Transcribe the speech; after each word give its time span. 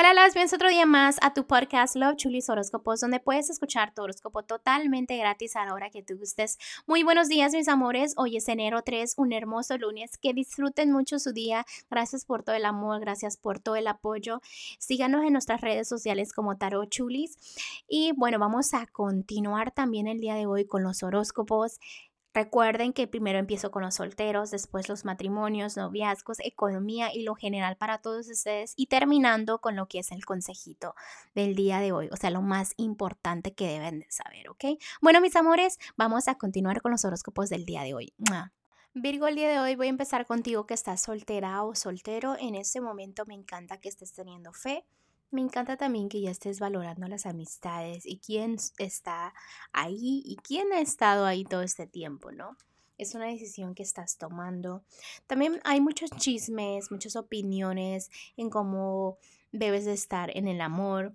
Hola, 0.00 0.14
las 0.14 0.52
otro 0.52 0.68
día 0.68 0.86
más 0.86 1.16
a 1.22 1.34
tu 1.34 1.44
podcast 1.48 1.96
Love 1.96 2.14
Chulis 2.14 2.48
Horóscopos, 2.48 3.00
donde 3.00 3.18
puedes 3.18 3.50
escuchar 3.50 3.92
tu 3.92 4.02
horóscopo 4.02 4.44
totalmente 4.44 5.16
gratis 5.16 5.56
a 5.56 5.64
la 5.64 5.74
hora 5.74 5.90
que 5.90 6.04
tú 6.04 6.16
gustes. 6.16 6.56
Muy 6.86 7.02
buenos 7.02 7.26
días, 7.26 7.52
mis 7.52 7.66
amores. 7.66 8.14
Hoy 8.16 8.36
es 8.36 8.46
enero 8.46 8.82
3, 8.82 9.14
un 9.16 9.32
hermoso 9.32 9.76
lunes. 9.76 10.16
Que 10.16 10.32
disfruten 10.34 10.92
mucho 10.92 11.18
su 11.18 11.32
día. 11.32 11.66
Gracias 11.90 12.24
por 12.24 12.44
todo 12.44 12.54
el 12.54 12.64
amor, 12.64 13.00
gracias 13.00 13.36
por 13.36 13.58
todo 13.58 13.74
el 13.74 13.88
apoyo. 13.88 14.40
Síganos 14.78 15.24
en 15.24 15.32
nuestras 15.32 15.62
redes 15.62 15.88
sociales 15.88 16.32
como 16.32 16.56
Tarot 16.56 16.88
Chulis. 16.88 17.36
Y 17.88 18.12
bueno, 18.12 18.38
vamos 18.38 18.74
a 18.74 18.86
continuar 18.86 19.72
también 19.72 20.06
el 20.06 20.20
día 20.20 20.36
de 20.36 20.46
hoy 20.46 20.64
con 20.64 20.84
los 20.84 21.02
horóscopos. 21.02 21.80
Recuerden 22.38 22.92
que 22.92 23.08
primero 23.08 23.40
empiezo 23.40 23.72
con 23.72 23.82
los 23.82 23.96
solteros, 23.96 24.52
después 24.52 24.88
los 24.88 25.04
matrimonios, 25.04 25.76
noviazgos, 25.76 26.38
economía 26.38 27.12
y 27.12 27.24
lo 27.24 27.34
general 27.34 27.76
para 27.76 27.98
todos 27.98 28.28
ustedes 28.28 28.74
y 28.76 28.86
terminando 28.86 29.60
con 29.60 29.74
lo 29.74 29.88
que 29.88 29.98
es 29.98 30.12
el 30.12 30.24
consejito 30.24 30.94
del 31.34 31.56
día 31.56 31.80
de 31.80 31.90
hoy, 31.90 32.08
o 32.12 32.16
sea, 32.16 32.30
lo 32.30 32.40
más 32.40 32.74
importante 32.76 33.54
que 33.54 33.66
deben 33.66 33.98
de 33.98 34.06
saber, 34.12 34.48
¿ok? 34.50 34.80
Bueno, 35.02 35.20
mis 35.20 35.34
amores, 35.34 35.80
vamos 35.96 36.28
a 36.28 36.36
continuar 36.36 36.80
con 36.80 36.92
los 36.92 37.04
horóscopos 37.04 37.48
del 37.48 37.64
día 37.64 37.82
de 37.82 37.94
hoy. 37.94 38.14
Virgo, 38.94 39.26
el 39.26 39.34
día 39.34 39.48
de 39.48 39.58
hoy 39.58 39.74
voy 39.74 39.88
a 39.88 39.90
empezar 39.90 40.24
contigo 40.24 40.64
que 40.64 40.74
estás 40.74 41.02
soltera 41.02 41.64
o 41.64 41.74
soltero. 41.74 42.36
En 42.38 42.54
este 42.54 42.80
momento 42.80 43.26
me 43.26 43.34
encanta 43.34 43.80
que 43.80 43.88
estés 43.88 44.12
teniendo 44.12 44.52
fe, 44.52 44.84
me 45.30 45.40
encanta 45.40 45.76
también 45.76 46.08
que 46.08 46.20
ya 46.20 46.30
estés 46.30 46.58
valorando 46.60 47.06
las 47.08 47.26
amistades 47.26 48.06
y 48.06 48.18
quién 48.18 48.56
está 48.78 49.34
ahí 49.72 50.22
y 50.24 50.36
quién 50.36 50.72
ha 50.72 50.80
estado 50.80 51.26
ahí 51.26 51.44
todo 51.44 51.62
este 51.62 51.86
tiempo, 51.86 52.32
¿no? 52.32 52.56
Es 52.96 53.14
una 53.14 53.26
decisión 53.26 53.74
que 53.74 53.82
estás 53.82 54.16
tomando. 54.16 54.82
También 55.26 55.60
hay 55.64 55.80
muchos 55.80 56.10
chismes, 56.10 56.90
muchas 56.90 57.14
opiniones 57.14 58.10
en 58.36 58.50
cómo 58.50 59.18
debes 59.52 59.84
de 59.84 59.92
estar 59.92 60.36
en 60.36 60.48
el 60.48 60.60
amor, 60.60 61.14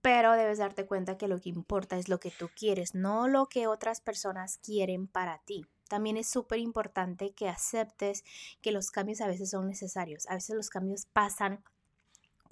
pero 0.00 0.32
debes 0.32 0.58
darte 0.58 0.86
cuenta 0.86 1.18
que 1.18 1.28
lo 1.28 1.40
que 1.40 1.48
importa 1.48 1.98
es 1.98 2.08
lo 2.08 2.20
que 2.20 2.30
tú 2.30 2.48
quieres, 2.54 2.94
no 2.94 3.28
lo 3.28 3.46
que 3.46 3.66
otras 3.66 4.00
personas 4.00 4.58
quieren 4.58 5.06
para 5.06 5.38
ti. 5.38 5.66
También 5.88 6.16
es 6.16 6.28
súper 6.28 6.60
importante 6.60 7.32
que 7.32 7.48
aceptes 7.48 8.24
que 8.62 8.72
los 8.72 8.90
cambios 8.90 9.20
a 9.20 9.26
veces 9.26 9.50
son 9.50 9.66
necesarios. 9.66 10.26
A 10.28 10.34
veces 10.34 10.56
los 10.56 10.70
cambios 10.70 11.06
pasan 11.06 11.62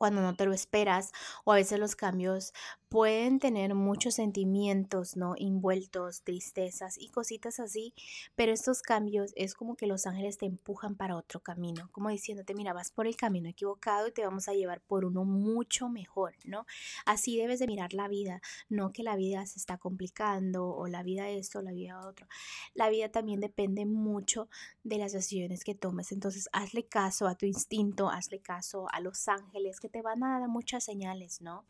cuando 0.02 0.20
no 0.20 0.34
te 0.34 0.46
lo 0.46 0.52
esperas 0.52 1.12
o 1.44 1.52
a 1.52 1.54
veces 1.54 1.78
los 1.78 1.94
cambios 1.94 2.52
pueden 2.88 3.38
tener 3.38 3.74
muchos 3.76 4.16
sentimientos, 4.16 5.16
¿no? 5.16 5.34
Envueltos, 5.38 6.22
tristezas 6.24 6.98
y 6.98 7.08
cositas 7.08 7.60
así, 7.60 7.94
pero 8.34 8.52
estos 8.52 8.82
cambios 8.82 9.32
es 9.36 9.54
como 9.54 9.76
que 9.76 9.86
los 9.86 10.06
ángeles 10.06 10.38
te 10.38 10.46
empujan 10.46 10.96
para 10.96 11.16
otro 11.16 11.38
camino, 11.38 11.88
como 11.92 12.08
diciéndote, 12.08 12.52
mira, 12.52 12.72
vas 12.72 12.90
por 12.90 13.06
el 13.06 13.16
camino 13.16 13.48
equivocado 13.48 14.08
y 14.08 14.12
te 14.12 14.24
vamos 14.24 14.48
a 14.48 14.54
llevar 14.54 14.80
por 14.80 15.04
uno 15.04 15.24
mucho 15.24 15.88
mejor, 15.88 16.34
¿no? 16.44 16.66
Así 17.06 17.38
debes 17.38 17.60
de 17.60 17.68
mirar 17.68 17.94
la 17.94 18.08
vida, 18.08 18.42
no 18.68 18.92
que 18.92 19.04
la 19.04 19.14
vida 19.14 19.46
se 19.46 19.60
está 19.60 19.78
complicando 19.78 20.68
o 20.68 20.88
la 20.88 21.04
vida 21.04 21.30
esto, 21.30 21.62
la 21.62 21.70
vida 21.70 22.06
otro. 22.08 22.26
La 22.74 22.90
vida 22.90 23.08
también 23.08 23.40
depende 23.40 23.86
mucho 23.86 24.48
de 24.82 24.98
las 24.98 25.12
decisiones 25.12 25.62
que 25.62 25.76
tomes, 25.76 26.10
entonces 26.10 26.48
hazle 26.52 26.86
caso 26.86 27.28
a 27.28 27.36
tu 27.36 27.46
instinto, 27.46 28.10
hazle 28.10 28.40
caso 28.40 28.86
a 28.92 28.98
los 29.00 29.28
ángeles 29.28 29.78
que 29.78 29.91
te 29.92 30.02
van 30.02 30.24
a 30.24 30.40
dar 30.40 30.48
muchas 30.48 30.84
señales, 30.84 31.40
¿no? 31.40 31.64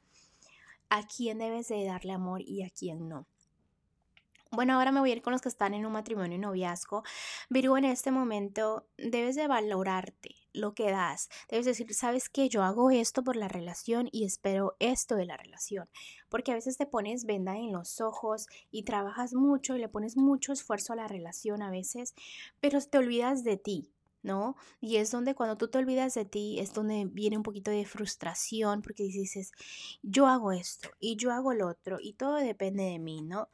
a 0.93 1.07
quién 1.07 1.39
debes 1.39 1.69
de 1.69 1.87
darle 1.87 2.13
amor 2.13 2.43
y 2.43 2.63
a 2.65 2.69
quién 2.69 3.09
no. 3.09 3.27
Bueno, 4.51 4.75
ahora 4.75 4.93
me 4.93 5.01
voy 5.01 5.11
a 5.11 5.15
ir 5.15 5.23
con 5.23 5.33
los 5.33 5.41
que 5.41 5.49
están 5.49 5.73
en 5.73 5.87
un 5.87 5.93
matrimonio 5.95 6.37
y 6.37 6.39
noviazgo. 6.39 7.03
Virgo, 7.49 7.79
en 7.79 7.87
este 7.87 8.11
momento 8.11 8.87
debes 8.99 9.35
de 9.35 9.47
valorarte 9.47 10.37
lo 10.53 10.75
que 10.75 10.91
das. 10.91 11.31
Debes 11.49 11.65
decir, 11.65 11.95
sabes 11.95 12.29
que 12.29 12.51
yo 12.51 12.63
hago 12.63 12.91
esto 12.91 13.25
por 13.25 13.37
la 13.37 13.49
relación 13.49 14.11
y 14.13 14.27
espero 14.27 14.77
esto 14.81 15.17
de 15.17 15.25
la 15.25 15.39
relación. 15.39 15.89
Porque 16.29 16.53
a 16.53 16.57
veces 16.57 16.77
te 16.77 16.85
pones 16.85 17.25
venda 17.25 17.57
en 17.57 17.73
los 17.73 18.03
ojos 18.03 18.47
y 18.71 18.83
trabajas 18.83 19.33
mucho 19.33 19.75
y 19.75 19.79
le 19.79 19.89
pones 19.89 20.19
mucho 20.19 20.53
esfuerzo 20.53 20.93
a 20.93 20.97
la 20.97 21.09
relación 21.09 21.63
a 21.63 21.71
veces, 21.71 22.15
pero 22.61 22.79
te 22.83 22.99
olvidas 22.99 23.45
de 23.45 23.57
ti. 23.57 23.95
¿No? 24.23 24.57
Y 24.81 24.97
es 24.97 25.11
donde 25.11 25.35
cuando 25.35 25.57
tú 25.57 25.69
te 25.69 25.79
olvidas 25.79 26.15
de 26.15 26.25
ti, 26.25 26.59
es 26.61 26.73
donde 26.73 27.07
viene 27.11 27.37
un 27.37 27.43
poquito 27.43 27.71
de 27.71 27.85
frustración 27.85 28.83
porque 28.83 29.05
dices, 29.05 29.53
yo 30.03 30.27
hago 30.27 30.53
esto 30.53 30.91
y 31.01 31.17
yo 31.17 31.33
hago 31.33 31.53
lo 31.55 31.69
otro 31.69 31.99
y 32.01 32.15
todo 32.15 32.37
depende 32.37 32.85
de 32.85 32.99
mí, 32.99 33.23
¿no? 33.23 33.49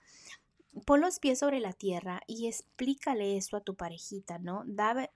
Pon 0.87 1.01
los 1.01 1.19
pies 1.19 1.41
sobre 1.41 1.59
la 1.59 1.73
tierra 1.73 2.21
y 2.27 2.47
explícale 2.47 3.37
eso 3.37 3.57
a 3.57 3.63
tu 3.63 3.75
parejita, 3.75 4.39
¿no? 4.39 4.63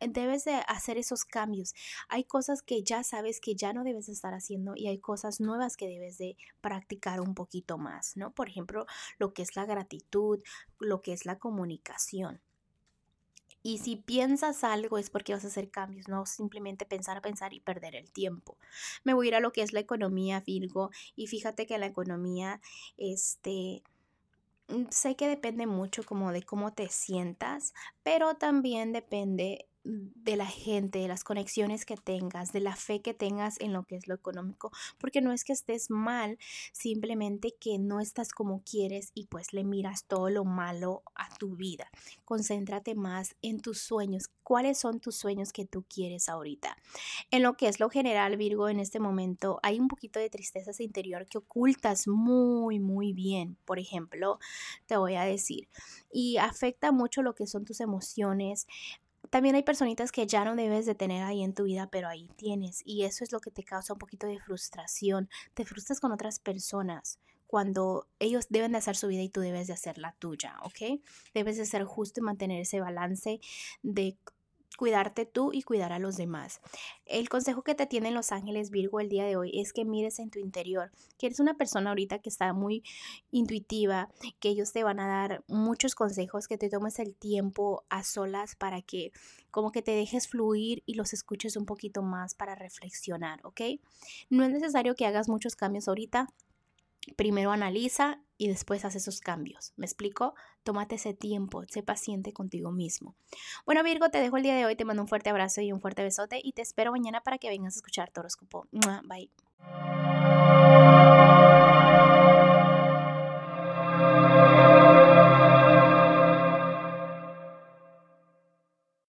debes 0.00 0.44
de 0.44 0.54
hacer 0.66 0.98
esos 0.98 1.24
cambios. 1.24 1.74
Hay 2.08 2.24
cosas 2.24 2.62
que 2.62 2.82
ya 2.82 3.04
sabes 3.04 3.40
que 3.40 3.54
ya 3.54 3.72
no 3.72 3.84
debes 3.84 4.06
de 4.06 4.12
estar 4.12 4.34
haciendo 4.34 4.72
y 4.74 4.88
hay 4.88 4.98
cosas 4.98 5.40
nuevas 5.40 5.76
que 5.76 5.86
debes 5.86 6.18
de 6.18 6.36
practicar 6.60 7.20
un 7.20 7.34
poquito 7.34 7.78
más, 7.78 8.16
¿no? 8.16 8.32
Por 8.32 8.48
ejemplo, 8.48 8.86
lo 9.18 9.34
que 9.34 9.42
es 9.42 9.54
la 9.54 9.64
gratitud, 9.64 10.40
lo 10.80 11.00
que 11.00 11.12
es 11.12 11.26
la 11.26 11.38
comunicación. 11.38 12.40
Y 13.62 13.78
si 13.78 13.96
piensas 13.96 14.64
algo 14.64 14.98
es 14.98 15.10
porque 15.10 15.32
vas 15.34 15.44
a 15.44 15.48
hacer 15.48 15.70
cambios, 15.70 16.08
no 16.08 16.26
simplemente 16.26 16.84
pensar, 16.84 17.22
pensar 17.22 17.52
y 17.52 17.60
perder 17.60 17.94
el 17.94 18.10
tiempo. 18.10 18.58
Me 19.04 19.14
voy 19.14 19.26
a 19.26 19.28
ir 19.28 19.34
a 19.36 19.40
lo 19.40 19.52
que 19.52 19.62
es 19.62 19.72
la 19.72 19.80
economía, 19.80 20.40
Virgo, 20.40 20.90
y 21.14 21.28
fíjate 21.28 21.66
que 21.66 21.78
la 21.78 21.86
economía, 21.86 22.60
este, 22.96 23.82
mm, 24.68 24.86
sé 24.90 25.16
que 25.16 25.28
depende 25.28 25.66
mucho 25.66 26.02
como 26.04 26.32
de 26.32 26.42
cómo 26.42 26.72
te 26.72 26.88
sientas, 26.88 27.74
pero 28.02 28.34
también 28.36 28.92
depende 28.92 29.68
de 29.84 30.36
la 30.36 30.46
gente, 30.46 31.00
de 31.00 31.08
las 31.08 31.24
conexiones 31.24 31.84
que 31.84 31.96
tengas, 31.96 32.52
de 32.52 32.60
la 32.60 32.76
fe 32.76 33.00
que 33.00 33.14
tengas 33.14 33.60
en 33.60 33.72
lo 33.72 33.84
que 33.84 33.96
es 33.96 34.06
lo 34.06 34.14
económico, 34.14 34.70
porque 34.98 35.20
no 35.20 35.32
es 35.32 35.44
que 35.44 35.52
estés 35.52 35.90
mal, 35.90 36.38
simplemente 36.72 37.54
que 37.58 37.78
no 37.78 38.00
estás 38.00 38.30
como 38.30 38.62
quieres 38.62 39.10
y 39.14 39.26
pues 39.26 39.52
le 39.52 39.64
miras 39.64 40.04
todo 40.04 40.30
lo 40.30 40.44
malo 40.44 41.02
a 41.14 41.28
tu 41.36 41.56
vida. 41.56 41.90
Concéntrate 42.24 42.94
más 42.94 43.36
en 43.42 43.60
tus 43.60 43.80
sueños. 43.80 44.30
¿Cuáles 44.42 44.78
son 44.78 45.00
tus 45.00 45.16
sueños 45.16 45.52
que 45.52 45.64
tú 45.64 45.84
quieres 45.88 46.28
ahorita? 46.28 46.76
En 47.30 47.42
lo 47.42 47.56
que 47.56 47.68
es 47.68 47.80
lo 47.80 47.90
general, 47.90 48.36
Virgo, 48.36 48.68
en 48.68 48.80
este 48.80 49.00
momento 49.00 49.60
hay 49.62 49.78
un 49.78 49.88
poquito 49.88 50.18
de 50.18 50.30
tristeza 50.30 50.72
interior 50.82 51.26
que 51.26 51.38
ocultas 51.38 52.08
muy, 52.08 52.78
muy 52.78 53.12
bien. 53.12 53.56
Por 53.64 53.78
ejemplo, 53.78 54.38
te 54.86 54.96
voy 54.96 55.14
a 55.14 55.22
decir, 55.22 55.68
y 56.12 56.36
afecta 56.38 56.92
mucho 56.92 57.22
lo 57.22 57.34
que 57.34 57.46
son 57.46 57.64
tus 57.64 57.80
emociones, 57.80 58.66
también 59.32 59.54
hay 59.54 59.62
personitas 59.62 60.12
que 60.12 60.26
ya 60.26 60.44
no 60.44 60.54
debes 60.54 60.84
de 60.84 60.94
tener 60.94 61.22
ahí 61.22 61.42
en 61.42 61.54
tu 61.54 61.62
vida, 61.62 61.88
pero 61.90 62.06
ahí 62.06 62.28
tienes. 62.36 62.82
Y 62.84 63.04
eso 63.04 63.24
es 63.24 63.32
lo 63.32 63.40
que 63.40 63.50
te 63.50 63.64
causa 63.64 63.94
un 63.94 63.98
poquito 63.98 64.26
de 64.26 64.38
frustración. 64.38 65.30
Te 65.54 65.64
frustras 65.64 66.00
con 66.00 66.12
otras 66.12 66.38
personas 66.38 67.18
cuando 67.46 68.06
ellos 68.18 68.44
deben 68.50 68.72
de 68.72 68.78
hacer 68.78 68.94
su 68.94 69.08
vida 69.08 69.22
y 69.22 69.30
tú 69.30 69.40
debes 69.40 69.68
de 69.68 69.72
hacer 69.72 69.96
la 69.96 70.12
tuya, 70.18 70.58
¿ok? 70.64 71.00
Debes 71.32 71.56
de 71.56 71.64
ser 71.64 71.84
justo 71.84 72.20
y 72.20 72.24
mantener 72.24 72.60
ese 72.60 72.80
balance 72.80 73.40
de 73.82 74.18
cuidarte 74.76 75.26
tú 75.26 75.52
y 75.52 75.62
cuidar 75.62 75.92
a 75.92 75.98
los 75.98 76.16
demás. 76.16 76.60
El 77.06 77.28
consejo 77.28 77.62
que 77.62 77.74
te 77.74 77.86
tienen 77.86 78.14
los 78.14 78.32
ángeles 78.32 78.70
Virgo 78.70 79.00
el 79.00 79.08
día 79.08 79.24
de 79.24 79.36
hoy 79.36 79.58
es 79.60 79.72
que 79.72 79.84
mires 79.84 80.18
en 80.18 80.30
tu 80.30 80.38
interior, 80.38 80.90
que 81.18 81.26
eres 81.26 81.40
una 81.40 81.54
persona 81.54 81.90
ahorita 81.90 82.20
que 82.20 82.28
está 82.28 82.52
muy 82.52 82.82
intuitiva, 83.30 84.08
que 84.40 84.48
ellos 84.48 84.72
te 84.72 84.84
van 84.84 85.00
a 85.00 85.06
dar 85.06 85.44
muchos 85.48 85.94
consejos, 85.94 86.48
que 86.48 86.58
te 86.58 86.68
tomes 86.68 86.98
el 86.98 87.14
tiempo 87.14 87.84
a 87.88 88.04
solas 88.04 88.56
para 88.56 88.82
que 88.82 89.12
como 89.50 89.70
que 89.72 89.82
te 89.82 89.92
dejes 89.92 90.28
fluir 90.28 90.82
y 90.86 90.94
los 90.94 91.12
escuches 91.12 91.56
un 91.56 91.66
poquito 91.66 92.02
más 92.02 92.34
para 92.34 92.54
reflexionar, 92.54 93.40
¿ok? 93.44 93.60
No 94.30 94.44
es 94.44 94.50
necesario 94.50 94.94
que 94.94 95.06
hagas 95.06 95.28
muchos 95.28 95.56
cambios 95.56 95.88
ahorita, 95.88 96.28
primero 97.16 97.52
analiza 97.52 98.20
y 98.42 98.48
después 98.48 98.84
haz 98.84 98.96
esos 98.96 99.20
cambios. 99.20 99.72
¿Me 99.76 99.86
explico? 99.86 100.34
Tómate 100.64 100.96
ese 100.96 101.14
tiempo, 101.14 101.62
sé 101.68 101.84
paciente 101.84 102.32
contigo 102.32 102.72
mismo. 102.72 103.14
Bueno, 103.64 103.84
Virgo, 103.84 104.10
te 104.10 104.18
dejo 104.18 104.36
el 104.36 104.42
día 104.42 104.56
de 104.56 104.66
hoy, 104.66 104.74
te 104.74 104.84
mando 104.84 105.02
un 105.02 105.08
fuerte 105.08 105.30
abrazo 105.30 105.60
y 105.60 105.70
un 105.70 105.80
fuerte 105.80 106.02
besote 106.02 106.40
y 106.42 106.50
te 106.50 106.62
espero 106.62 106.90
mañana 106.90 107.20
para 107.20 107.38
que 107.38 107.50
vengas 107.50 107.74
a 107.74 107.78
escuchar 107.78 108.10
tu 108.10 108.18
horóscopo. 108.18 108.66
Bye. 109.04 109.30